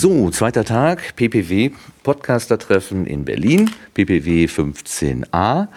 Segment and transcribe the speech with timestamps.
[0.00, 1.72] So, zweiter Tag, PPW
[2.04, 5.68] Podcaster-Treffen in Berlin, PPW 15a.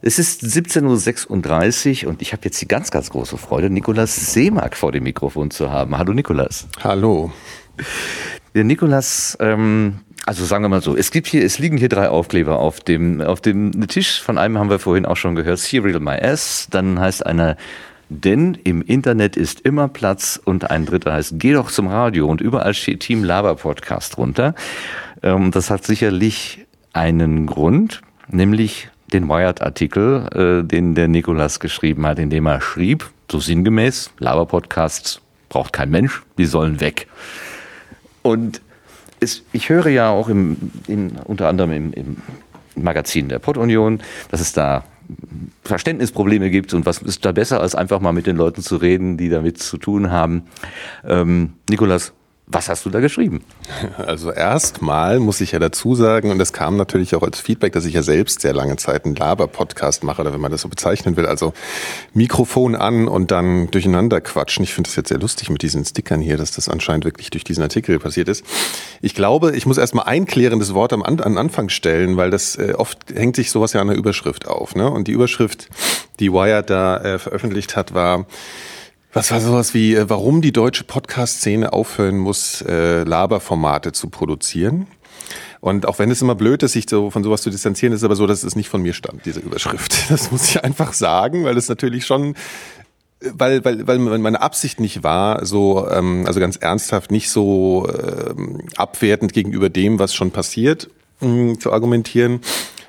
[0.00, 4.78] Es ist 17.36 Uhr und ich habe jetzt die ganz, ganz große Freude, Nikolas Seemark
[4.78, 5.98] vor dem Mikrofon zu haben.
[5.98, 6.66] Hallo Nikolas.
[6.82, 7.30] Hallo.
[8.54, 12.08] Der Nikolas, ähm, also sagen wir mal so, es gibt hier, es liegen hier drei
[12.08, 14.22] Aufkleber auf dem, auf dem Tisch.
[14.22, 16.68] Von einem haben wir vorhin auch schon gehört, Serial My Ass.
[16.70, 17.58] Dann heißt einer
[18.08, 22.40] denn im Internet ist immer Platz und ein dritter heißt, geh doch zum Radio und
[22.40, 24.54] überall steht Team Laber Podcast drunter.
[25.22, 32.18] Ähm, das hat sicherlich einen Grund, nämlich den Wired-Artikel, äh, den der Nikolas geschrieben hat,
[32.18, 37.08] in dem er schrieb, so sinngemäß, Laber-Podcasts braucht kein Mensch, die sollen weg.
[38.22, 38.60] Und
[39.20, 42.16] es, ich höre ja auch im, in, unter anderem im, im
[42.76, 44.84] Magazin der Pod-Union, dass es da
[45.64, 49.16] Verständnisprobleme gibt und was ist da besser, als einfach mal mit den Leuten zu reden,
[49.16, 50.42] die damit zu tun haben.
[51.04, 52.12] Ähm, Nikolas,
[52.48, 53.42] was hast du da geschrieben?
[53.96, 57.84] Also erstmal muss ich ja dazu sagen, und das kam natürlich auch als Feedback, dass
[57.84, 61.16] ich ja selbst sehr lange Zeit einen Laber-Podcast mache, oder wenn man das so bezeichnen
[61.16, 61.26] will.
[61.26, 61.52] Also
[62.14, 64.62] Mikrofon an und dann durcheinander quatschen.
[64.62, 67.42] Ich finde das jetzt sehr lustig mit diesen Stickern hier, dass das anscheinend wirklich durch
[67.42, 68.44] diesen Artikel passiert ist.
[69.00, 72.74] Ich glaube, ich muss erstmal ein klärendes Wort am, an, Anfang stellen, weil das äh,
[72.76, 74.74] oft hängt sich sowas ja an der Überschrift auf.
[74.74, 74.88] Ne?
[74.88, 75.68] Und die Überschrift,
[76.20, 78.26] die Wired da äh, veröffentlicht hat, war
[79.16, 84.86] was war sowas wie, äh, warum die deutsche Podcast-Szene aufhören muss, äh, Laberformate zu produzieren?
[85.60, 88.04] Und auch wenn es immer blöd ist, sich so von sowas zu distanzieren, ist es
[88.04, 89.96] aber so, dass es nicht von mir stammt, diese Überschrift.
[90.10, 92.34] Das muss ich einfach sagen, weil es natürlich schon
[93.32, 98.68] weil, weil, weil meine Absicht nicht war, so, ähm, also ganz ernsthaft, nicht so ähm,
[98.76, 102.42] abwertend gegenüber dem, was schon passiert, mh, zu argumentieren,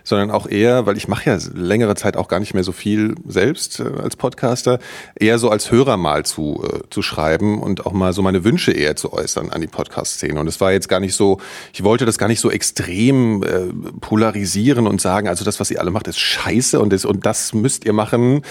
[0.07, 3.15] sondern auch eher, weil ich mache ja längere Zeit auch gar nicht mehr so viel
[3.27, 4.79] selbst äh, als Podcaster,
[5.19, 8.71] eher so als Hörer mal zu, äh, zu schreiben und auch mal so meine Wünsche
[8.71, 10.39] eher zu äußern an die Podcast-Szene.
[10.39, 11.41] Und es war jetzt gar nicht so,
[11.73, 13.65] ich wollte das gar nicht so extrem äh,
[13.99, 17.53] polarisieren und sagen, also das, was ihr alle macht, ist scheiße und das, und das
[17.53, 18.43] müsst ihr machen,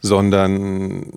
[0.00, 1.12] sondern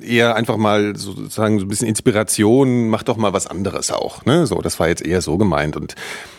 [0.00, 4.24] eher einfach mal sozusagen so ein bisschen Inspiration, mach doch mal was anderes auch.
[4.26, 4.46] Ne?
[4.46, 5.76] So, das war jetzt eher so gemeint.
[5.76, 5.94] Und,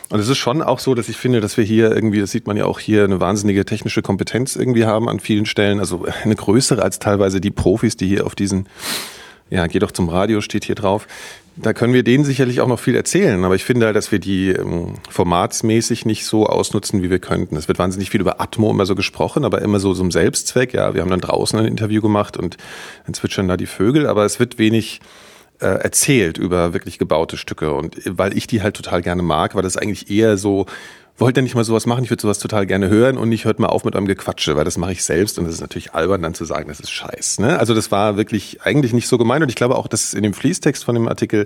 [0.10, 2.46] und es ist schon auch so, dass ich finde, dass wir hier irgendwie, das sieht
[2.46, 5.80] man ja auch hier, eine wahnsinnige technische Kompetenz irgendwie haben an vielen Stellen.
[5.80, 8.68] Also eine größere als teilweise die Profis, die hier auf diesen
[9.52, 11.08] ja, geh doch zum Radio, steht hier drauf.
[11.62, 14.20] Da können wir denen sicherlich auch noch viel erzählen, aber ich finde halt, dass wir
[14.20, 17.56] die ähm, formatsmäßig nicht so ausnutzen, wie wir könnten.
[17.56, 20.74] Es wird wahnsinnig viel über Atmo immer so gesprochen, aber immer so zum Selbstzweck.
[20.74, 22.58] Ja, wir haben dann draußen ein Interview gemacht und
[23.06, 25.02] dann zwitschern da die Vögel, aber es wird wenig
[25.60, 27.74] äh, erzählt über wirklich gebaute Stücke.
[27.74, 30.66] Und weil ich die halt total gerne mag, war das eigentlich eher so
[31.22, 32.04] wollt ihr nicht mal sowas machen?
[32.04, 34.66] Ich würde sowas total gerne hören und nicht hört mal auf mit eurem Gequatsche, weil
[34.66, 37.40] das mache ich selbst und das ist natürlich albern, dann zu sagen, das ist scheiß.
[37.40, 37.58] Ne?
[37.60, 40.34] Also das war wirklich eigentlich nicht so gemeint und ich glaube auch, dass in dem
[40.34, 41.46] Fließtext von dem Artikel,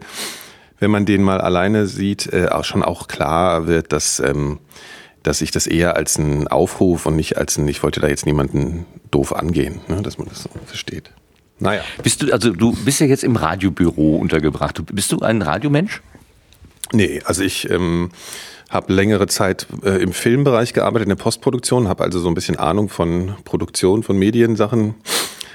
[0.79, 4.59] wenn man den mal alleine sieht, äh, auch schon auch klar wird, dass ähm,
[5.23, 8.27] dass ich das eher als einen Aufruf und nicht als ein, ich wollte da jetzt
[8.27, 10.03] niemanden doof angehen, ne?
[10.03, 11.09] dass man das so versteht.
[11.57, 11.81] Naja.
[12.03, 14.83] Bist du, also du bist ja jetzt im Radiobüro untergebracht.
[14.93, 16.03] Bist du ein Radiomensch?
[16.93, 18.11] Nee, also ich ähm,
[18.75, 22.57] habe längere Zeit äh, im Filmbereich gearbeitet, in der Postproduktion, habe also so ein bisschen
[22.57, 24.95] Ahnung von Produktion, von Mediensachen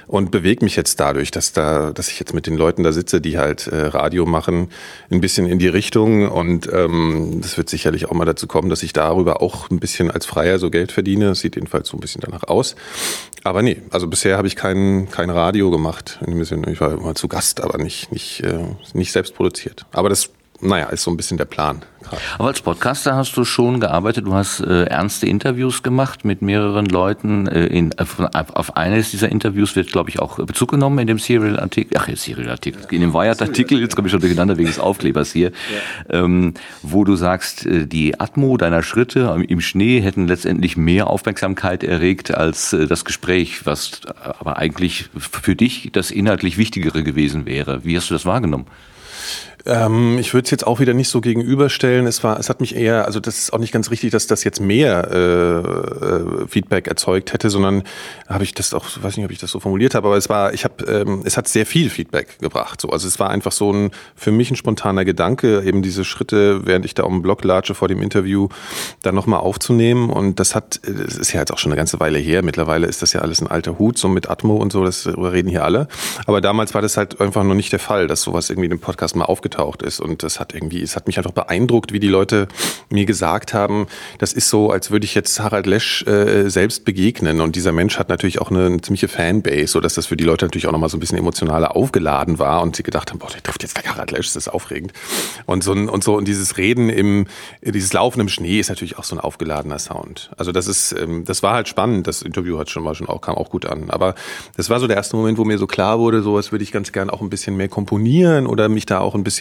[0.07, 3.21] und bewege mich jetzt dadurch, dass da, dass ich jetzt mit den Leuten da sitze,
[3.21, 4.67] die halt äh, Radio machen,
[5.09, 8.83] ein bisschen in die Richtung und ähm, das wird sicherlich auch mal dazu kommen, dass
[8.83, 11.27] ich darüber auch ein bisschen als Freier so Geld verdiene.
[11.27, 12.75] Das sieht jedenfalls so ein bisschen danach aus.
[13.43, 16.19] Aber nee, also bisher habe ich kein, kein Radio gemacht.
[16.27, 19.85] Ich war immer zu Gast, aber nicht, nicht, äh, nicht selbst produziert.
[19.93, 21.81] Aber das naja, ist so ein bisschen der Plan.
[22.03, 22.19] Grad.
[22.37, 26.85] Aber als Podcaster hast du schon gearbeitet, du hast äh, ernste Interviews gemacht mit mehreren
[26.85, 27.47] Leuten.
[27.47, 31.19] Äh, in, äh, auf eines dieser Interviews wird, glaube ich, auch Bezug genommen in dem
[31.19, 35.31] Serial-Artikel, ach jetzt Serial-Artikel, in dem Wired-Artikel, jetzt komme ich schon durcheinander wegen des Aufklebers
[35.31, 35.51] hier,
[36.09, 36.23] ja.
[36.23, 41.83] ähm, wo du sagst, äh, die Atmo deiner Schritte im Schnee hätten letztendlich mehr Aufmerksamkeit
[41.83, 44.01] erregt als äh, das Gespräch, was
[44.39, 47.83] aber eigentlich für dich das inhaltlich Wichtigere gewesen wäre.
[47.83, 48.65] Wie hast du das wahrgenommen?
[49.65, 52.07] Ähm, ich würde es jetzt auch wieder nicht so gegenüberstellen.
[52.07, 54.43] Es war, es hat mich eher, also das ist auch nicht ganz richtig, dass das
[54.43, 57.83] jetzt mehr äh, äh, Feedback erzeugt hätte, sondern
[58.27, 60.53] habe ich das auch, weiß nicht, ob ich das so formuliert habe, aber es war,
[60.53, 62.81] ich habe, ähm, es hat sehr viel Feedback gebracht.
[62.81, 66.65] So, also es war einfach so ein für mich ein spontaner Gedanke, eben diese Schritte,
[66.65, 68.49] während ich da um den Block latsche vor dem Interview,
[69.03, 70.09] dann nochmal aufzunehmen.
[70.09, 72.41] Und das hat, es ist ja jetzt auch schon eine ganze Weile her.
[72.43, 75.49] Mittlerweile ist das ja alles ein alter Hut, so mit Atmo und so, das reden
[75.49, 75.87] hier alle.
[76.25, 78.79] Aber damals war das halt einfach noch nicht der Fall, dass sowas irgendwie in dem
[78.79, 79.99] Podcast mal aufgetaucht aufgetaucht ist.
[79.99, 82.47] Und das hat irgendwie, es hat mich einfach beeindruckt, wie die Leute
[82.89, 83.87] mir gesagt haben,
[84.17, 87.41] das ist so, als würde ich jetzt Harald Lesch äh, selbst begegnen.
[87.41, 90.23] Und dieser Mensch hat natürlich auch eine, eine ziemliche Fanbase, so dass das für die
[90.23, 93.29] Leute natürlich auch nochmal so ein bisschen emotionaler aufgeladen war und sie gedacht haben, boah,
[93.29, 94.93] der trifft jetzt Harald Lesch, das ist aufregend.
[95.45, 97.27] Und so, und so, und dieses Reden im,
[97.61, 100.31] dieses Laufen im Schnee ist natürlich auch so ein aufgeladener Sound.
[100.37, 102.07] Also das ist, ähm, das war halt spannend.
[102.07, 103.89] Das Interview hat schon mal schon auch, kam auch gut an.
[103.89, 104.15] Aber
[104.55, 106.71] das war so der erste Moment, wo mir so klar wurde, so was würde ich
[106.71, 109.40] ganz gern auch ein bisschen mehr komponieren oder mich da auch ein bisschen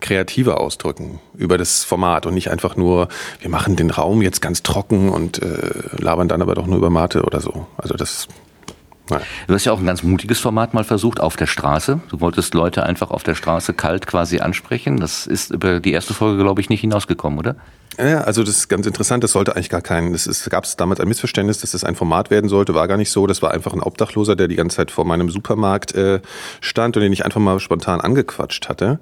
[0.00, 3.08] kreativer ausdrücken über das Format und nicht einfach nur,
[3.40, 6.90] wir machen den Raum jetzt ganz trocken und äh, labern dann aber doch nur über
[6.90, 7.66] Mate oder so.
[7.76, 8.28] Also das
[9.10, 9.22] Nein.
[9.46, 12.00] Du hast ja auch ein ganz mutiges Format mal versucht, auf der Straße.
[12.10, 14.98] Du wolltest Leute einfach auf der Straße kalt quasi ansprechen.
[14.98, 17.56] Das ist über die erste Folge, glaube ich, nicht hinausgekommen, oder?
[17.98, 19.24] Ja, also das ist ganz interessant.
[19.24, 22.48] Das sollte eigentlich gar kein, es gab damals ein Missverständnis, dass das ein Format werden
[22.48, 22.74] sollte.
[22.74, 23.26] War gar nicht so.
[23.26, 26.20] Das war einfach ein Obdachloser, der die ganze Zeit vor meinem Supermarkt äh,
[26.60, 29.00] stand und den ich einfach mal spontan angequatscht hatte.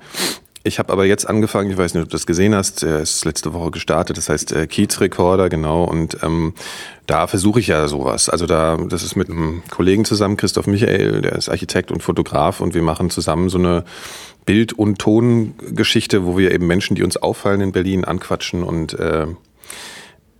[0.66, 3.24] Ich habe aber jetzt angefangen, ich weiß nicht, ob du das gesehen hast, er ist
[3.24, 6.54] letzte Woche gestartet, das heißt äh, Kiez Recorder, genau, und ähm,
[7.06, 8.28] da versuche ich ja sowas.
[8.28, 12.60] Also da, das ist mit einem Kollegen zusammen, Christoph Michael, der ist Architekt und Fotograf
[12.60, 13.84] und wir machen zusammen so eine
[14.44, 19.28] Bild- und Tongeschichte, wo wir eben Menschen, die uns auffallen in Berlin, anquatschen und äh,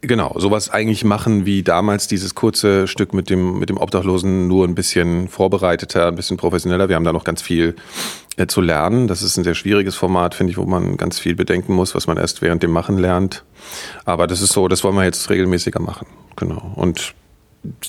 [0.07, 4.65] Genau, sowas eigentlich machen wie damals dieses kurze Stück mit dem, mit dem Obdachlosen, nur
[4.65, 6.89] ein bisschen vorbereiteter, ein bisschen professioneller.
[6.89, 7.75] Wir haben da noch ganz viel
[8.37, 9.09] äh, zu lernen.
[9.09, 12.07] Das ist ein sehr schwieriges Format, finde ich, wo man ganz viel bedenken muss, was
[12.07, 13.43] man erst während dem Machen lernt.
[14.05, 16.07] Aber das ist so, das wollen wir jetzt regelmäßiger machen.
[16.37, 16.73] Genau.
[16.77, 17.15] Und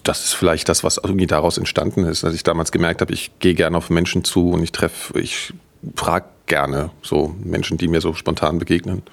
[0.03, 3.37] das ist vielleicht das, was irgendwie daraus entstanden ist, dass ich damals gemerkt habe, ich
[3.37, 5.53] gehe gerne auf Menschen zu und ich treffe, ich
[5.95, 9.03] frage gerne so Menschen, die mir so spontan begegnen.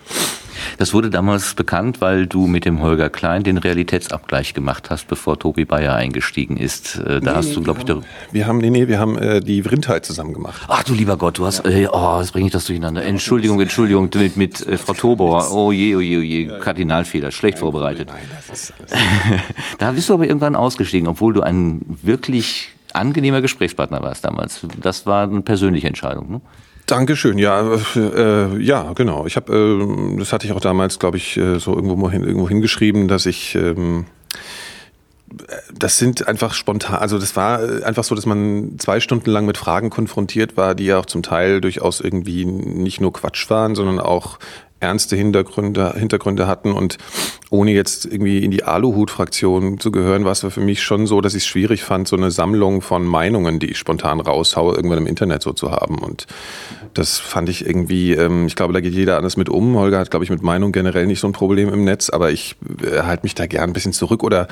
[0.78, 5.38] Das wurde damals bekannt, weil du mit dem Holger Klein den Realitätsabgleich gemacht hast, bevor
[5.38, 6.96] Tobi Bayer eingestiegen ist.
[6.96, 7.84] Äh, da nee, hast du, glaube ich,
[8.32, 10.62] wir haben, nee, nee, wir haben äh, die Vrindheit zusammen gemacht.
[10.69, 11.70] Ach du lieber Gott, du hast, ja.
[11.70, 13.05] äh, oh, jetzt bringe ich das durcheinander.
[13.05, 15.50] Entschuldigung, Entschuldigung, mit, mit äh, Frau Tobauer.
[15.52, 18.08] Oh je, oh je, oh je, Kardinalfehler, schlecht vorbereitet.
[18.08, 18.93] Nein, das ist alles.
[19.78, 24.60] da bist du aber irgendwann ausgestiegen, obwohl du ein wirklich angenehmer Gesprächspartner warst damals.
[24.81, 26.40] Das war eine persönliche Entscheidung, ne?
[26.86, 29.26] Dankeschön, ja, äh, ja, genau.
[29.26, 32.48] Ich habe, äh, das hatte ich auch damals, glaube ich, äh, so irgendwo hin, irgendwo
[32.48, 34.04] hingeschrieben, dass ich ähm,
[35.72, 39.58] das sind einfach spontan, also das war einfach so, dass man zwei Stunden lang mit
[39.58, 43.98] Fragen konfrontiert war, die ja auch zum Teil durchaus irgendwie nicht nur Quatsch waren, sondern
[43.98, 44.38] auch
[44.84, 46.98] ernste Hintergründe, Hintergründe hatten und
[47.50, 51.34] ohne jetzt irgendwie in die Aluhut-Fraktion zu gehören, war es für mich schon so, dass
[51.34, 55.06] ich es schwierig fand, so eine Sammlung von Meinungen, die ich spontan raushaue, irgendwann im
[55.06, 55.98] Internet so zu haben.
[55.98, 56.26] Und
[56.92, 59.76] das fand ich irgendwie, ähm, ich glaube, da geht jeder anders mit um.
[59.76, 62.56] Holger hat, glaube ich, mit Meinung generell nicht so ein Problem im Netz, aber ich
[62.82, 64.48] äh, halte mich da gern ein bisschen zurück oder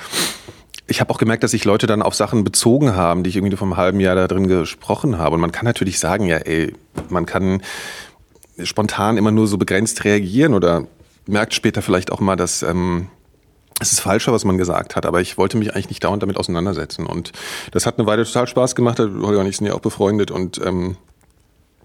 [0.87, 3.57] ich habe auch gemerkt, dass sich Leute dann auf Sachen bezogen haben, die ich irgendwie
[3.57, 5.35] vor einem halben Jahr da drin gesprochen habe.
[5.35, 6.75] Und man kann natürlich sagen, ja, ey,
[7.09, 7.63] man kann
[8.65, 10.87] spontan immer nur so begrenzt reagieren oder
[11.27, 13.09] merkt später vielleicht auch mal, dass ähm,
[13.81, 16.37] es ist falscher, was man gesagt hat, aber ich wollte mich eigentlich nicht dauernd damit
[16.37, 17.07] auseinandersetzen.
[17.07, 17.33] Und
[17.73, 18.99] das hat eine Weile total Spaß gemacht.
[18.99, 20.97] Holger und ich sind ja auch befreundet und ähm,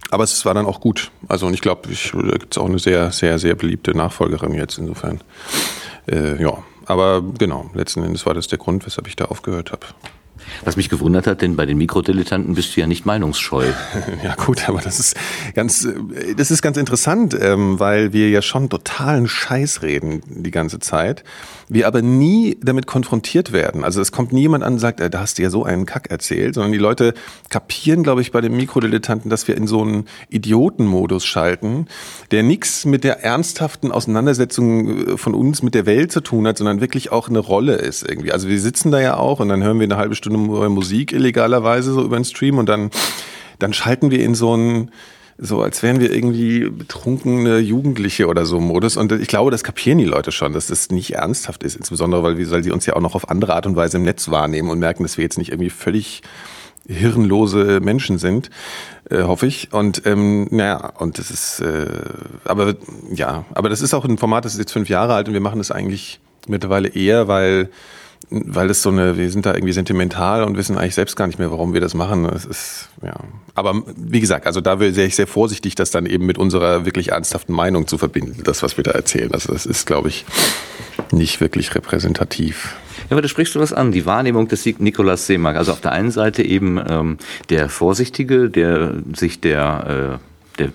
[0.09, 1.11] aber es war dann auch gut.
[1.27, 4.77] Also und ich glaube, da gibt es auch eine sehr, sehr, sehr beliebte Nachfolgerin jetzt
[4.77, 5.21] insofern.
[6.09, 9.87] Äh, ja, aber genau, letzten Endes war das der Grund, weshalb ich da aufgehört habe.
[10.63, 13.65] Was mich gewundert hat, denn bei den Mikrodilettanten bist du ja nicht meinungsscheu.
[14.23, 15.15] Ja gut, aber das ist
[15.53, 15.87] ganz,
[16.35, 21.23] das ist ganz interessant, ähm, weil wir ja schon totalen Scheiß reden die ganze Zeit
[21.69, 23.83] wir aber nie damit konfrontiert werden.
[23.83, 26.09] Also es kommt niemand an und sagt, äh, da hast du ja so einen Kack
[26.09, 27.13] erzählt, sondern die Leute
[27.49, 31.87] kapieren, glaube ich, bei den Mikrodilettanten, dass wir in so einen Idiotenmodus schalten,
[32.31, 36.57] der nichts mit der ernsthaften Auseinandersetzung äh, von uns mit der Welt zu tun hat,
[36.57, 38.31] sondern wirklich auch eine Rolle ist irgendwie.
[38.31, 41.93] Also wir sitzen da ja auch und dann hören wir eine halbe Stunde Musik illegalerweise
[41.93, 42.89] so über den Stream und dann,
[43.59, 44.91] dann schalten wir in so einen
[45.39, 48.97] so als wären wir irgendwie betrunkene Jugendliche oder so Modus.
[48.97, 51.75] Und ich glaube, das kapieren die Leute schon, dass das nicht ernsthaft ist.
[51.75, 54.29] Insbesondere, weil, weil sie uns ja auch noch auf andere Art und Weise im Netz
[54.29, 56.23] wahrnehmen und merken, dass wir jetzt nicht irgendwie völlig
[56.87, 58.49] hirnlose Menschen sind,
[59.09, 59.73] äh, hoffe ich.
[59.73, 61.85] Und ähm, naja, und das ist, äh,
[62.45, 62.75] aber
[63.13, 65.41] ja, aber das ist auch ein Format, das ist jetzt fünf Jahre alt und wir
[65.41, 67.69] machen das eigentlich mittlerweile eher, weil
[68.29, 71.39] weil es so eine, wir sind da irgendwie sentimental und wissen eigentlich selbst gar nicht
[71.39, 72.25] mehr, warum wir das machen.
[72.25, 73.15] Es ist, ja.
[73.55, 77.11] Aber wie gesagt, also da wäre ich sehr vorsichtig, das dann eben mit unserer wirklich
[77.11, 79.31] ernsthaften Meinung zu verbinden, das, was wir da erzählen.
[79.33, 80.25] Also das ist, glaube ich,
[81.11, 82.75] nicht wirklich repräsentativ.
[83.09, 85.55] Ja, aber da sprichst du was an, die Wahrnehmung des Nikolaus Seemark.
[85.55, 87.17] Also auf der einen Seite eben ähm,
[87.49, 90.71] der Vorsichtige, der sich der äh, der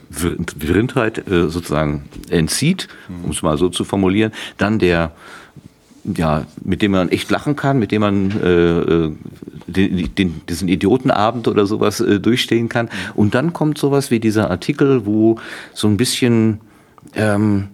[0.68, 2.86] Rindheit äh, sozusagen entzieht,
[3.24, 5.12] um es mal so zu formulieren, dann der
[6.04, 9.12] ja, mit dem man echt lachen kann, mit dem man äh, äh
[9.68, 12.90] den, den, diesen Idiotenabend oder sowas äh, durchstehen kann.
[13.14, 15.38] Und dann kommt sowas wie dieser Artikel, wo
[15.72, 16.60] so ein bisschen
[17.14, 17.68] ähm,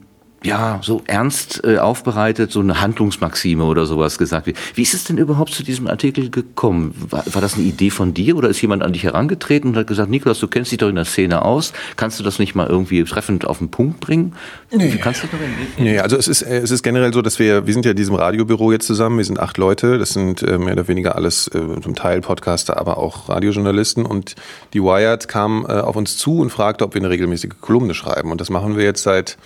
[0.45, 4.57] ja, so ernst äh, aufbereitet, so eine Handlungsmaxime oder sowas gesagt wird.
[4.75, 6.95] Wie ist es denn überhaupt zu diesem Artikel gekommen?
[7.11, 9.88] War, war das eine Idee von dir oder ist jemand an dich herangetreten und hat
[9.88, 12.68] gesagt, Niklas, du kennst dich doch in der Szene aus, kannst du das nicht mal
[12.68, 14.35] irgendwie treffend auf den Punkt bringen?
[14.71, 14.92] Nee.
[14.92, 17.66] Wie kannst du darin nee, also es ist, äh, es ist generell so, dass wir,
[17.66, 20.57] wir sind ja in diesem Radiobüro jetzt zusammen, wir sind acht Leute, das sind äh,
[20.59, 24.37] mehr oder weniger alles äh, zum Teil Podcaster, aber auch Radiojournalisten und
[24.73, 28.30] die Wired kam äh, auf uns zu und fragte, ob wir eine regelmäßige Kolumne schreiben
[28.30, 29.37] und das machen wir jetzt seit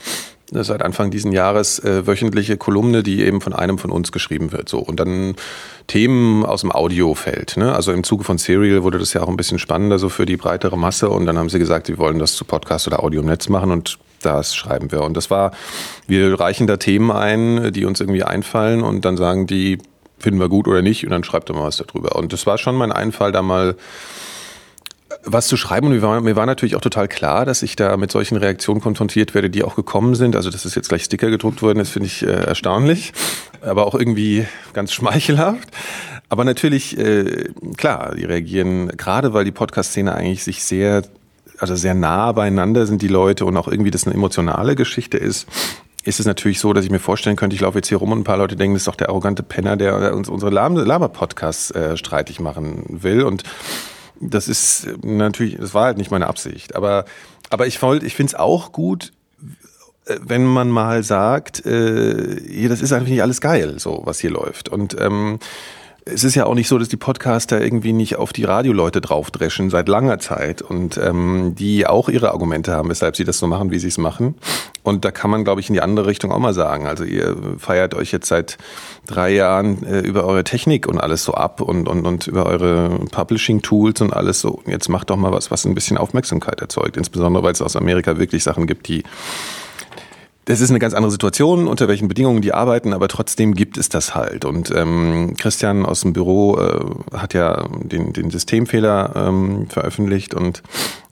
[0.53, 4.69] seit Anfang diesen Jahres äh, wöchentliche Kolumne, die eben von einem von uns geschrieben wird.
[4.69, 5.35] So und dann
[5.87, 7.57] Themen aus dem Audiofeld.
[7.57, 7.75] Ne?
[7.75, 10.37] Also im Zuge von Serial wurde das ja auch ein bisschen spannender so für die
[10.37, 13.27] breitere Masse und dann haben sie gesagt, sie wollen das zu Podcast oder Audio im
[13.27, 15.03] Netz machen und das schreiben wir.
[15.03, 15.53] Und das war,
[16.07, 19.79] wir reichen da Themen ein, die uns irgendwie einfallen und dann sagen die,
[20.19, 22.17] finden wir gut oder nicht und dann schreibt er mal was darüber.
[22.17, 23.77] Und das war schon mein Einfall, da mal
[25.25, 25.87] was zu schreiben.
[25.87, 28.81] Und mir war, mir war natürlich auch total klar, dass ich da mit solchen Reaktionen
[28.81, 30.37] konfrontiert werde, die auch gekommen sind.
[30.37, 33.13] Also, dass es jetzt gleich Sticker gedruckt worden ist, finde ich äh, erstaunlich,
[33.61, 35.69] aber auch irgendwie ganz schmeichelhaft.
[36.29, 41.03] Aber natürlich, äh, klar, die reagieren, gerade weil die Podcast-Szene eigentlich sich sehr,
[41.59, 45.47] also sehr nah beieinander sind, die Leute, und auch irgendwie das eine emotionale Geschichte ist,
[46.05, 48.21] ist es natürlich so, dass ich mir vorstellen könnte, ich laufe jetzt hier rum und
[48.21, 51.97] ein paar Leute denken, das ist doch der arrogante Penner, der uns unsere Laber-Podcasts äh,
[51.97, 53.23] streitig machen will.
[53.23, 53.45] Und
[54.23, 56.77] das ist natürlich, das war halt nicht meine Absicht.
[56.77, 57.05] Aber,
[57.51, 59.13] aber ich wollte, ich finde es auch gut,
[60.07, 64.21] äh, wenn man mal sagt, äh, hier, das ist eigentlich nicht alles geil, so was
[64.21, 64.69] hier läuft.
[64.69, 65.39] Und ähm,
[66.05, 69.71] es ist ja auch nicht so, dass die Podcaster irgendwie nicht auf die Radioleute draufdreschen
[69.71, 73.71] seit langer Zeit und ähm, die auch ihre Argumente haben, weshalb sie das so machen,
[73.71, 74.35] wie sie es machen.
[74.83, 76.89] Und da kann man, glaube ich, in die andere Richtung auch mal sagen.
[76.89, 78.59] Also ihr feiert euch jetzt seit
[79.07, 82.99] drei Jahren äh, über eure Technik und alles so ab und, und, und über eure
[83.13, 84.61] Publishing-Tools und alles so.
[84.67, 86.97] Jetzt macht doch mal was, was ein bisschen Aufmerksamkeit erzeugt.
[86.97, 89.05] Insbesondere, weil es aus Amerika wirklich Sachen gibt, die
[90.45, 93.89] das ist eine ganz andere Situation, unter welchen Bedingungen die arbeiten, aber trotzdem gibt es
[93.89, 94.45] das halt.
[94.45, 100.63] Und ähm, Christian aus dem Büro äh, hat ja den, den Systemfehler ähm, veröffentlicht und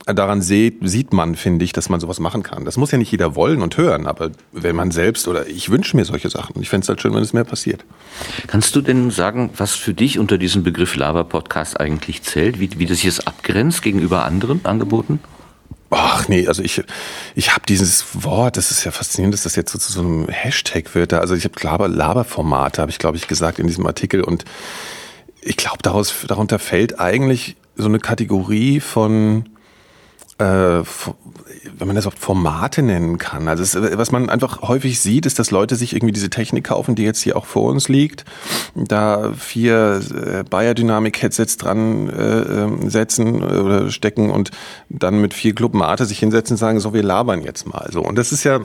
[0.07, 2.65] daran sieht, sieht man, finde ich, dass man sowas machen kann.
[2.65, 5.97] Das muss ja nicht jeder wollen und hören, aber wenn man selbst oder ich wünsche
[5.97, 6.61] mir solche Sachen.
[6.61, 7.85] Ich fände es halt schön, wenn es mehr passiert.
[8.49, 12.87] Kannst du denn sagen, was für dich unter diesem Begriff Lava-Podcast eigentlich zählt, wie, wie
[12.87, 15.21] das jetzt abgrenzt gegenüber anderen Angeboten?
[15.91, 16.83] Ach nee, also ich,
[17.35, 20.29] ich habe dieses Wort, das ist ja faszinierend, dass das jetzt so zu so einem
[20.29, 21.13] Hashtag wird.
[21.13, 24.45] Also ich habe Laber, Laberformate, habe ich glaube ich gesagt in diesem Artikel und
[25.43, 29.49] ich glaube daraus darunter fällt eigentlich so eine Kategorie von
[30.41, 30.83] äh,
[31.79, 33.49] wenn man das auch Formate nennen kann.
[33.49, 36.95] Also es, was man einfach häufig sieht, ist, dass Leute sich irgendwie diese Technik kaufen,
[36.95, 38.25] die jetzt hier auch vor uns liegt,
[38.75, 44.51] da vier äh, Biodynamic-Headsets dran äh, ähm, setzen oder stecken und
[44.89, 47.89] dann mit vier Club Mate sich hinsetzen und sagen, so wir labern jetzt mal.
[47.93, 48.61] So und das ist ja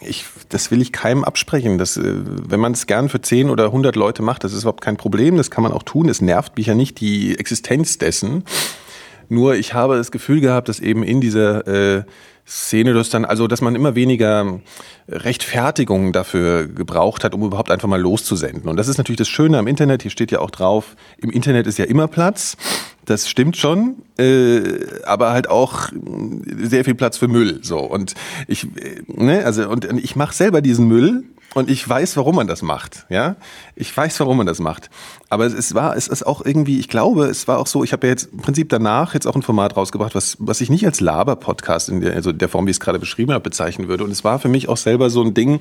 [0.00, 1.76] ich, das will ich keinem absprechen.
[1.76, 4.80] Das, äh, wenn man es gern für 10 oder 100 Leute macht, das ist überhaupt
[4.80, 5.36] kein Problem.
[5.36, 6.08] Das kann man auch tun.
[6.08, 8.44] Es nervt mich ja nicht die Existenz dessen.
[9.28, 12.04] Nur ich habe das Gefühl gehabt, dass eben in dieser äh,
[12.48, 14.60] Szene das dann, also dass man immer weniger
[15.08, 18.70] Rechtfertigung dafür gebraucht hat, um überhaupt einfach mal loszusenden.
[18.70, 21.66] Und das ist natürlich das Schöne am Internet, hier steht ja auch drauf, im Internet
[21.66, 22.56] ist ja immer Platz.
[23.04, 24.62] Das stimmt schon, äh,
[25.04, 25.88] aber halt auch
[26.44, 27.60] sehr viel Platz für Müll.
[27.62, 28.14] So und
[28.48, 31.24] ich, äh, ne, also und ich mache selber diesen Müll
[31.54, 33.06] und ich weiß, warum man das macht.
[33.08, 33.36] Ja,
[33.74, 34.90] ich weiß, warum man das macht.
[35.30, 37.84] Aber es war, es ist auch irgendwie, ich glaube, es war auch so.
[37.84, 40.70] Ich habe ja jetzt im Prinzip danach jetzt auch ein Format rausgebracht, was was ich
[40.70, 43.88] nicht als Laber-Podcast in der, also der Form, wie ich es gerade beschrieben habe, bezeichnen
[43.88, 44.04] würde.
[44.04, 45.60] Und es war für mich auch selber so ein Ding.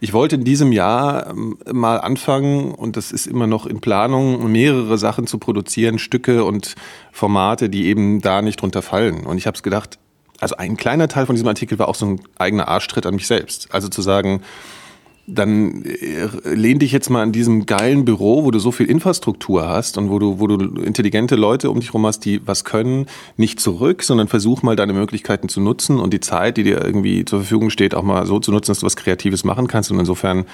[0.00, 4.50] Ich wollte in diesem Jahr ähm, mal anfangen, und das ist immer noch in Planung,
[4.50, 6.74] mehrere Sachen zu produzieren, Stücke und
[7.12, 9.24] Formate, die eben da nicht drunter fallen.
[9.24, 10.00] Und ich habe es gedacht,
[10.40, 13.28] also ein kleiner Teil von diesem Artikel war auch so ein eigener Arschtritt an mich
[13.28, 13.72] selbst.
[13.72, 14.42] Also zu sagen,
[15.26, 19.68] dann äh, lehn dich jetzt mal an diesem geilen Büro, wo du so viel Infrastruktur
[19.68, 23.06] hast und wo du, wo du intelligente Leute um dich herum hast, die was können,
[23.36, 27.24] nicht zurück, sondern versuch mal deine Möglichkeiten zu nutzen und die Zeit, die dir irgendwie
[27.24, 29.92] zur Verfügung steht, auch mal so zu nutzen, dass du was Kreatives machen kannst.
[29.92, 30.44] Und insofern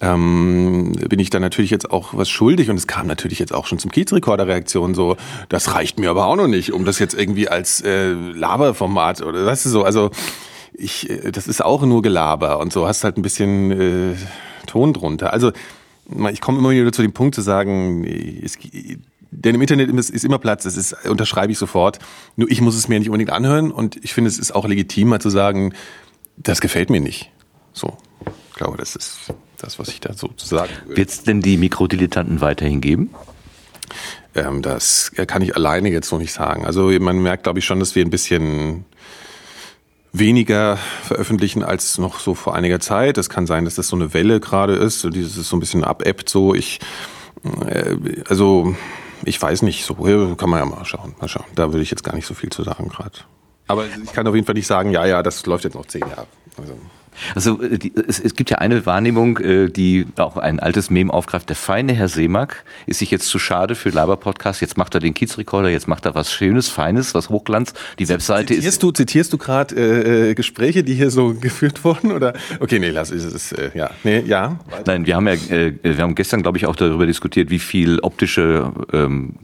[0.00, 3.66] ähm, bin ich da natürlich jetzt auch was schuldig und es kam natürlich jetzt auch
[3.66, 5.16] schon zum Kiezrekorder-Reaktion so,
[5.48, 9.46] das reicht mir aber auch noch nicht, um das jetzt irgendwie als äh, Laberformat oder
[9.46, 10.10] weißt du so, also
[10.76, 14.14] ich, äh, das ist auch nur Gelaber und so hast halt ein bisschen äh,
[14.66, 15.32] Ton drunter.
[15.32, 15.52] Also
[16.30, 18.58] ich komme immer wieder zu dem Punkt zu sagen, es,
[19.30, 21.98] denn im Internet ist, immer Platz, das ist, unterschreibe ich sofort.
[22.36, 25.08] Nur ich muss es mir nicht unbedingt anhören und ich finde, es ist auch legitim,
[25.08, 25.72] mal zu sagen,
[26.36, 27.30] das gefällt mir nicht.
[27.72, 27.96] So,
[28.50, 30.96] ich glaube, das ist das, was ich da so zu sagen will.
[30.98, 33.10] Wird es denn die Mikrodilettanten weiterhin geben?
[34.34, 36.66] Ähm, das kann ich alleine jetzt noch nicht sagen.
[36.66, 38.84] Also man merkt, glaube ich, schon, dass wir ein bisschen
[40.14, 43.18] weniger veröffentlichen als noch so vor einiger Zeit.
[43.18, 45.84] Es kann sein, dass das so eine Welle gerade ist, dieses ist so ein bisschen
[45.84, 46.54] abebbt so.
[46.54, 46.80] Ich,
[47.66, 47.96] äh,
[48.28, 48.74] also
[49.24, 51.46] ich weiß nicht, so kann man ja mal schauen, mal schauen.
[51.54, 53.18] Da würde ich jetzt gar nicht so viel zu sagen gerade.
[53.66, 56.02] Aber ich kann auf jeden Fall nicht sagen, ja, ja, das läuft jetzt noch zehn
[56.02, 56.26] Jahre.
[56.56, 56.74] Also.
[57.34, 61.10] Also äh, die, es, es, gibt ja eine Wahrnehmung, äh, die auch ein altes Mem
[61.10, 61.48] aufgreift.
[61.48, 64.60] Der feine Herr Seemack ist sich jetzt zu schade für Laber-Podcast.
[64.60, 67.74] Jetzt macht er den Kiezrekorder, jetzt macht er was Schönes, Feines, was Hochglanz.
[67.98, 68.82] Die Webseite zitierst ist...
[68.82, 72.12] Du, zitierst du gerade äh, äh, Gespräche, die hier so geführt wurden?
[72.12, 72.34] Oder?
[72.60, 73.24] Okay, nee, lass es.
[73.24, 73.90] Ist, äh, ja.
[74.02, 74.58] Nee, ja.
[74.70, 74.92] Weiter.
[74.92, 78.00] Nein, wir haben ja, äh, wir haben gestern, glaube ich, auch darüber diskutiert, wie viel
[78.00, 79.34] optische ähm,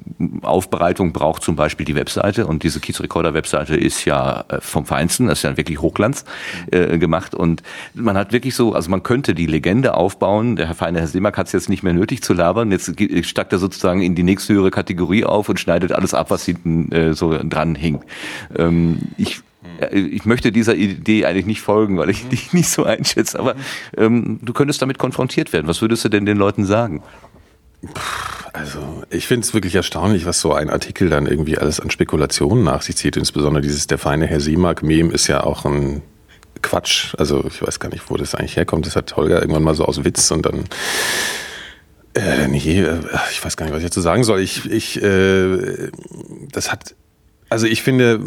[0.42, 2.46] Aufbereitung braucht zum Beispiel die Webseite.
[2.46, 6.24] Und diese Kiezrekorder-Webseite ist ja vom Feinsten, das ist ja wirklich Hochglanz
[6.70, 7.34] äh, gemacht.
[7.34, 7.59] Und
[7.94, 10.56] man hat wirklich so, also man könnte die Legende aufbauen.
[10.56, 12.70] Der Herr Feine Herr Seemack hat es jetzt nicht mehr nötig zu labern.
[12.70, 16.92] Jetzt stackt er sozusagen in die nächsthöhere Kategorie auf und schneidet alles ab, was hinten
[16.92, 18.00] äh, so dran hing.
[18.56, 19.42] Ähm, ich
[19.90, 23.54] ich möchte dieser Idee eigentlich nicht folgen, weil ich dich nicht so einschätze, aber
[23.96, 25.68] ähm, du könntest damit konfrontiert werden.
[25.68, 27.02] Was würdest du denn den Leuten sagen?
[28.52, 32.64] Also, ich finde es wirklich erstaunlich, was so ein Artikel dann irgendwie alles an Spekulationen
[32.64, 33.16] nach sich zieht.
[33.16, 36.02] Insbesondere dieses Der feine Herr Seemack-Mem ist ja auch ein
[36.62, 37.14] Quatsch.
[37.18, 38.86] Also ich weiß gar nicht, wo das eigentlich herkommt.
[38.86, 40.64] Das hat Holger irgendwann mal so aus Witz und dann.
[42.14, 42.98] Äh, nee, äh,
[43.30, 44.40] ich weiß gar nicht, was ich dazu sagen soll.
[44.40, 45.90] Ich, ich, äh,
[46.50, 46.94] das hat,
[47.48, 48.20] also ich finde,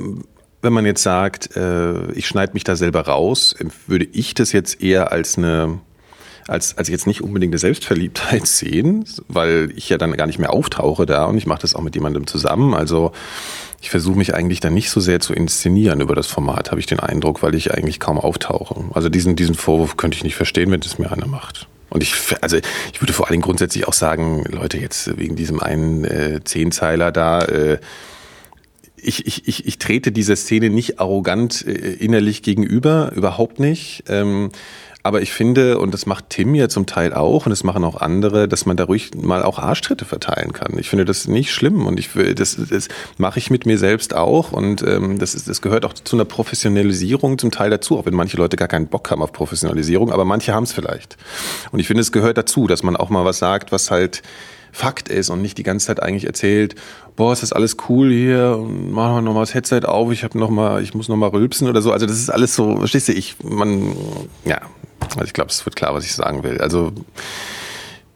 [0.62, 3.56] wenn man jetzt sagt, äh, ich schneide mich da selber raus,
[3.88, 5.80] würde ich das jetzt eher als eine,
[6.48, 10.54] als, als jetzt nicht unbedingt eine Selbstverliebtheit sehen, weil ich ja dann gar nicht mehr
[10.54, 12.74] auftauche da und ich mache das auch mit jemandem zusammen.
[12.74, 13.12] Also
[13.84, 16.86] ich versuche mich eigentlich dann nicht so sehr zu inszenieren über das Format, habe ich
[16.86, 18.86] den Eindruck, weil ich eigentlich kaum auftauche.
[18.94, 21.68] Also diesen, diesen Vorwurf könnte ich nicht verstehen, wenn das mir einer macht.
[21.90, 26.06] Und ich, also ich würde vor allem grundsätzlich auch sagen, Leute, jetzt wegen diesem einen
[26.06, 27.80] äh, Zehnzeiler da, äh,
[28.96, 34.06] ich, ich, ich, ich trete dieser Szene nicht arrogant äh, innerlich gegenüber, überhaupt nicht.
[34.08, 34.50] Ähm,
[35.06, 37.98] aber ich finde, und das macht Tim ja zum Teil auch, und das machen auch
[38.00, 40.80] andere, dass man da ruhig mal auch Arschtritte verteilen kann.
[40.80, 44.16] Ich finde das nicht schlimm und ich will, das, das mache ich mit mir selbst
[44.16, 48.06] auch und ähm, das, ist, das gehört auch zu einer Professionalisierung zum Teil dazu, auch
[48.06, 51.18] wenn manche Leute gar keinen Bock haben auf Professionalisierung, aber manche haben es vielleicht.
[51.74, 54.24] Und ich finde, es gehört dazu, dass man auch mal was sagt, was halt
[54.72, 56.76] Fakt ist und nicht die ganze Zeit eigentlich erzählt,
[57.16, 60.24] boah, ist das alles cool hier und machen wir noch mal das Headset auf, ich
[60.24, 61.92] habe noch mal, ich muss noch mal rülpsen oder so.
[61.92, 63.96] Also das ist alles so, verstehst du, ich, man,
[64.46, 64.62] ja,
[65.12, 66.60] also ich glaube, es wird klar, was ich sagen will.
[66.60, 66.92] Also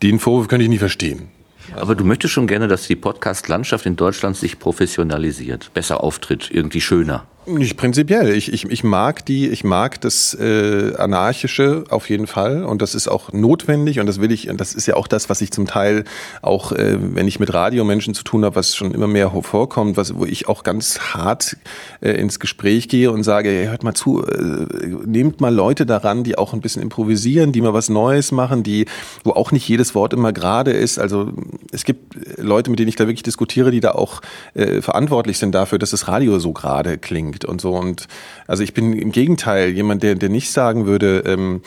[0.01, 1.29] den Vorwurf könnte ich nie verstehen.
[1.75, 6.81] Aber du möchtest schon gerne, dass die Podcast-Landschaft in Deutschland sich professionalisiert, besser auftritt, irgendwie
[6.81, 7.25] schöner.
[7.47, 8.35] Nicht prinzipiell.
[8.35, 12.93] Ich, ich, ich mag die, ich mag das äh, Anarchische auf jeden Fall und das
[12.93, 15.65] ist auch notwendig und das will ich, das ist ja auch das, was ich zum
[15.65, 16.03] Teil
[16.41, 20.15] auch, äh, wenn ich mit Radiomenschen zu tun habe, was schon immer mehr vorkommt, was,
[20.15, 21.55] wo ich auch ganz hart
[22.01, 24.65] äh, ins Gespräch gehe und sage, hey, hört mal zu, äh,
[25.05, 28.87] nehmt mal Leute daran, die auch ein bisschen improvisieren, die mal was Neues machen, die,
[29.23, 30.99] wo auch nicht jedes Wort immer gerade ist.
[30.99, 31.31] Also
[31.71, 34.21] es gibt Leute, mit denen ich da wirklich diskutiere, die da auch
[34.53, 37.73] äh, verantwortlich sind dafür, dass das Radio so gerade klingt und so.
[37.73, 38.07] Und
[38.47, 41.61] also ich bin im Gegenteil jemand, der, der nicht sagen würde, ähm,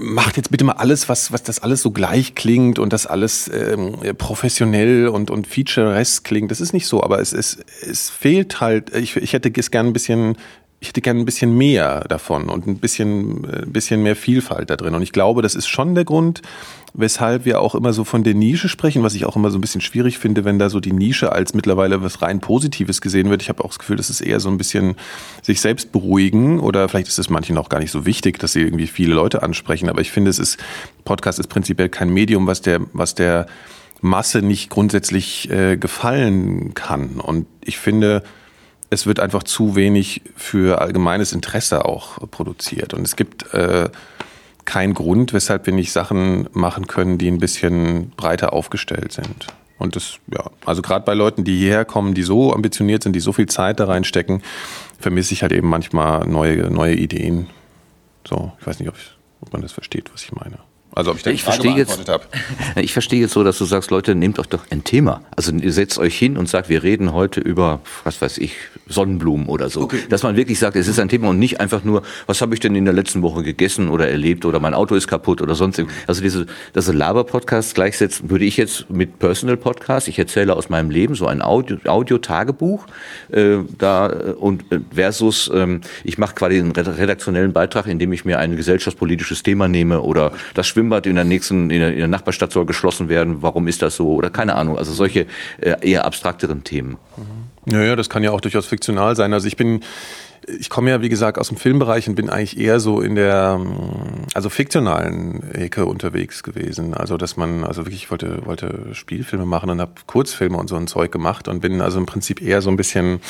[0.00, 3.50] macht jetzt bitte mal alles, was, was das alles so gleich klingt und das alles
[3.52, 6.50] ähm, professionell und, und featureless klingt.
[6.50, 9.86] Das ist nicht so, aber es, es, es fehlt halt, ich, ich hätte es gern
[9.86, 10.36] ein bisschen
[10.84, 14.68] ich hätte gerne ein bisschen mehr davon und ein bisschen, ein äh, bisschen mehr Vielfalt
[14.68, 14.94] da drin.
[14.94, 16.42] Und ich glaube, das ist schon der Grund,
[16.92, 19.62] weshalb wir auch immer so von der Nische sprechen, was ich auch immer so ein
[19.62, 23.40] bisschen schwierig finde, wenn da so die Nische als mittlerweile was rein Positives gesehen wird.
[23.40, 24.96] Ich habe auch das Gefühl, das ist eher so ein bisschen
[25.40, 28.60] sich selbst beruhigen oder vielleicht ist es manchen auch gar nicht so wichtig, dass sie
[28.60, 29.88] irgendwie viele Leute ansprechen.
[29.88, 30.58] Aber ich finde, es ist,
[31.06, 33.46] Podcast ist prinzipiell kein Medium, was der, was der
[34.02, 37.20] Masse nicht grundsätzlich äh, gefallen kann.
[37.20, 38.22] Und ich finde,
[38.94, 42.94] es wird einfach zu wenig für allgemeines Interesse auch produziert.
[42.94, 43.90] Und es gibt äh,
[44.64, 49.48] kein Grund, weshalb wir nicht Sachen machen können, die ein bisschen breiter aufgestellt sind.
[49.78, 53.20] Und das, ja, also gerade bei Leuten, die hierher kommen, die so ambitioniert sind, die
[53.20, 54.42] so viel Zeit da reinstecken,
[54.98, 57.48] vermisse ich halt eben manchmal neue, neue Ideen.
[58.26, 60.58] So, ich weiß nicht, ob, ich, ob man das versteht, was ich meine.
[60.94, 62.24] Also ob ich, ich verstehe jetzt, habe.
[62.76, 65.22] Ich verstehe jetzt so, dass du sagst, Leute, nehmt euch doch ein Thema.
[65.36, 68.54] Also ihr setzt euch hin und sagt, wir reden heute über, was weiß ich,
[68.86, 69.82] Sonnenblumen oder so.
[69.82, 69.98] Okay.
[70.08, 72.60] Dass man wirklich sagt, es ist ein Thema und nicht einfach nur, was habe ich
[72.60, 75.78] denn in der letzten Woche gegessen oder erlebt oder mein Auto ist kaputt oder sonst
[75.78, 75.98] irgendwas.
[76.06, 80.06] Also diese, das Laber-Podcast gleichsetzen würde ich jetzt mit Personal Podcast.
[80.08, 82.86] Ich erzähle aus meinem Leben so ein Audio-Tagebuch
[83.32, 88.24] äh, da äh, und äh, versus ähm, ich mache quasi einen redaktionellen Beitrag, indem ich
[88.24, 91.98] mir ein gesellschaftspolitisches Thema nehme oder das Schwimmen Schwimmbad in der nächsten, in der, in
[91.98, 93.42] der Nachbarstadt soll geschlossen werden.
[93.42, 94.14] Warum ist das so?
[94.14, 94.76] Oder keine Ahnung.
[94.76, 95.26] Also solche
[95.60, 96.98] äh, eher abstrakteren Themen.
[97.64, 99.32] Naja, das kann ja auch durchaus fiktional sein.
[99.32, 99.80] Also ich bin,
[100.46, 103.58] ich komme ja, wie gesagt, aus dem Filmbereich und bin eigentlich eher so in der,
[104.34, 106.92] also fiktionalen Ecke unterwegs gewesen.
[106.92, 110.76] Also, dass man, also wirklich, ich wollte, wollte Spielfilme machen und habe Kurzfilme und so
[110.76, 113.20] ein Zeug gemacht und bin also im Prinzip eher so ein bisschen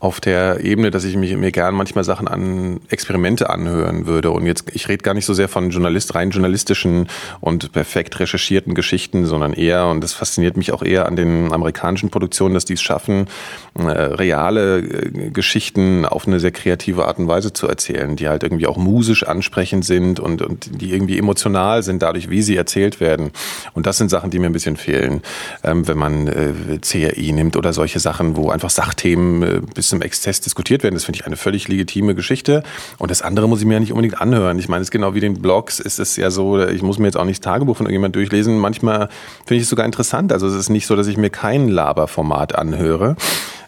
[0.00, 4.30] auf der Ebene, dass ich mich, mir gern manchmal Sachen an Experimente anhören würde.
[4.30, 7.08] Und jetzt, ich rede gar nicht so sehr von Journalist, rein journalistischen
[7.40, 12.10] und perfekt recherchierten Geschichten, sondern eher, und das fasziniert mich auch eher an den amerikanischen
[12.10, 13.26] Produktionen, dass die es schaffen,
[13.74, 18.44] äh, reale äh, Geschichten auf eine sehr kreative Art und Weise zu erzählen, die halt
[18.44, 23.00] irgendwie auch musisch ansprechend sind und, und die irgendwie emotional sind, dadurch, wie sie erzählt
[23.00, 23.32] werden.
[23.74, 25.22] Und das sind Sachen, die mir ein bisschen fehlen,
[25.64, 29.90] ähm, wenn man äh, CRI nimmt oder solche Sachen, wo einfach Sachthemen äh, bis bis
[29.90, 30.94] zum Exzess diskutiert werden.
[30.94, 32.62] Das finde ich eine völlig legitime Geschichte.
[32.98, 34.58] Und das andere muss ich mir ja nicht unbedingt anhören.
[34.58, 37.06] Ich meine, es ist genau wie den Blogs ist es ja so, ich muss mir
[37.06, 38.58] jetzt auch nicht das Tagebuch von irgendjemand durchlesen.
[38.58, 39.08] Manchmal
[39.46, 40.32] finde ich es sogar interessant.
[40.32, 43.16] Also es ist nicht so, dass ich mir kein Laberformat anhöre.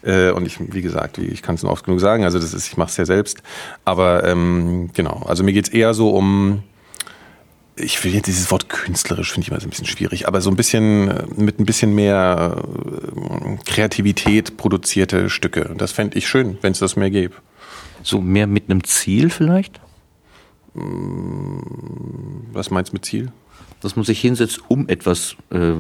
[0.03, 2.69] Äh, und ich, wie gesagt, ich kann es nur oft genug sagen, also das ist,
[2.69, 3.43] ich mache es ja selbst.
[3.85, 6.63] Aber ähm, genau, also mir geht es eher so um
[7.81, 10.51] ich will jetzt dieses Wort künstlerisch, finde ich immer so ein bisschen schwierig, aber so
[10.51, 15.75] ein bisschen äh, mit ein bisschen mehr äh, Kreativität produzierte Stücke.
[15.77, 17.35] Das fände ich schön, wenn es das mehr gäbe.
[18.03, 19.81] So mehr mit einem Ziel vielleicht?
[22.53, 23.33] Was meinst du mit Ziel?
[23.81, 25.73] Dass man sich hinsetzt, um etwas, äh,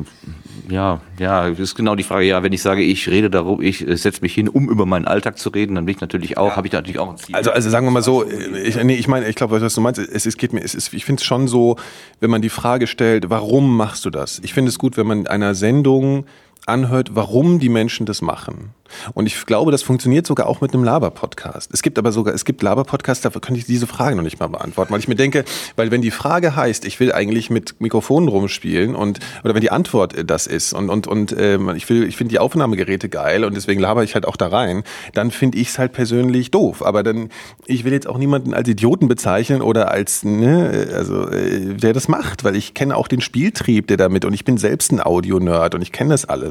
[0.72, 3.86] ja, ja, das ist genau die Frage, ja, wenn ich sage, ich rede darum, ich
[3.86, 6.50] äh, setze mich hin, um über meinen Alltag zu reden, dann bin ich natürlich auch,
[6.50, 6.56] ja.
[6.56, 7.34] habe ich natürlich auch ein Ziel.
[7.34, 10.00] Also, also sagen wir mal so, ich, nee, ich meine, ich glaube, was du meinst,
[10.00, 11.76] es, es geht mir, es ist, ich finde es schon so,
[12.20, 14.40] wenn man die Frage stellt, warum machst du das?
[14.42, 16.24] Ich finde es gut, wenn man in einer Sendung
[16.66, 18.74] anhört, warum die Menschen das machen.
[19.14, 21.70] Und ich glaube, das funktioniert sogar auch mit einem Laber-Podcast.
[21.72, 24.48] Es gibt aber sogar, es gibt Laber-Podcasts, da könnte ich diese Frage noch nicht mal
[24.48, 25.44] beantworten, weil ich mir denke,
[25.76, 29.70] weil wenn die Frage heißt, ich will eigentlich mit Mikrofonen rumspielen und oder wenn die
[29.70, 33.44] Antwort äh, das ist und und und ähm, ich will, ich finde die Aufnahmegeräte geil
[33.44, 34.82] und deswegen laber ich halt auch da rein,
[35.14, 36.84] dann finde ich es halt persönlich doof.
[36.84, 37.30] Aber dann,
[37.66, 42.08] ich will jetzt auch niemanden als Idioten bezeichnen oder als ne, also äh, der das
[42.08, 45.74] macht, weil ich kenne auch den Spieltrieb, der damit und ich bin selbst ein Audio-Nerd
[45.74, 46.49] und ich kenne das alles.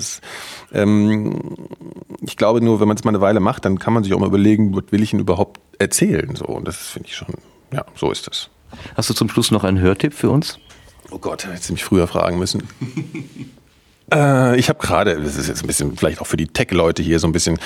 [0.73, 1.39] Ähm,
[2.21, 4.19] ich glaube nur, wenn man es mal eine Weile macht, dann kann man sich auch
[4.19, 6.35] mal überlegen, was will ich denn überhaupt erzählen?
[6.35, 7.35] So, und das finde ich schon,
[7.73, 8.49] ja, so ist es.
[8.95, 10.59] Hast du zum Schluss noch einen Hörtipp für uns?
[11.11, 12.63] Oh Gott, hätte ich mich früher fragen müssen.
[14.13, 17.19] äh, ich habe gerade, das ist jetzt ein bisschen, vielleicht auch für die Tech-Leute hier
[17.19, 17.57] so ein bisschen,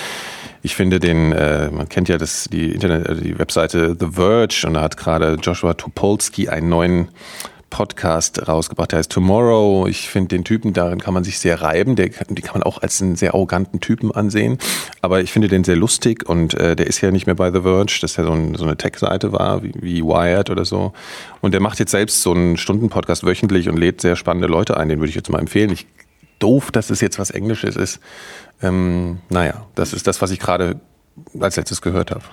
[0.61, 4.63] ich finde den, äh, man kennt ja das, die Internet, äh, die Webseite The Verge
[4.65, 7.09] und da hat gerade Joshua Topolsky einen neuen
[7.73, 9.87] Podcast rausgebracht, der heißt Tomorrow.
[9.87, 11.95] Ich finde den Typen, darin kann man sich sehr reiben.
[11.95, 14.59] Der, die kann man auch als einen sehr arroganten Typen ansehen.
[15.01, 17.61] Aber ich finde den sehr lustig und äh, der ist ja nicht mehr bei The
[17.61, 20.93] Verge, dass er so, ein, so eine Tech-Seite war, wie, wie Wired oder so.
[21.41, 24.87] Und der macht jetzt selbst so einen Stunden-Podcast wöchentlich und lädt sehr spannende Leute ein.
[24.87, 25.71] Den würde ich jetzt mal empfehlen.
[25.71, 25.87] Ich,
[26.37, 27.99] doof, dass es jetzt was Englisches ist.
[28.61, 30.79] Ähm, naja, das ist das, was ich gerade
[31.39, 32.23] als letztes gehört habe.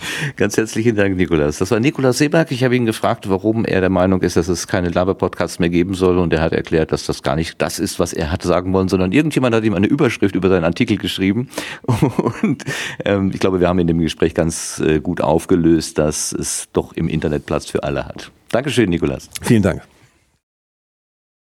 [0.36, 1.58] Ganz herzlichen Dank, Nikolas.
[1.58, 2.50] Das war Nikolas Seeberg.
[2.50, 5.94] Ich habe ihn gefragt, warum er der Meinung ist, dass es keine Laber-Podcasts mehr geben
[5.94, 6.18] soll.
[6.18, 8.88] Und er hat erklärt, dass das gar nicht das ist, was er hat sagen wollen,
[8.88, 11.48] sondern irgendjemand hat ihm eine Überschrift über seinen Artikel geschrieben.
[12.42, 12.64] Und
[13.04, 16.92] ähm, ich glaube, wir haben in dem Gespräch ganz äh, gut aufgelöst, dass es doch
[16.92, 18.30] im Internet Platz für alle hat.
[18.50, 19.28] Dankeschön, Nikolas.
[19.42, 19.82] Vielen Dank.